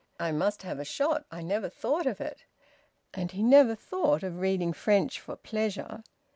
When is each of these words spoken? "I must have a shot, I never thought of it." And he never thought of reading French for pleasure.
"I 0.19 0.31
must 0.31 0.63
have 0.63 0.79
a 0.79 0.83
shot, 0.83 1.27
I 1.29 1.43
never 1.43 1.69
thought 1.69 2.07
of 2.07 2.19
it." 2.19 2.45
And 3.13 3.29
he 3.29 3.43
never 3.43 3.75
thought 3.75 4.23
of 4.23 4.39
reading 4.39 4.73
French 4.73 5.19
for 5.19 5.35
pleasure. 5.35 6.01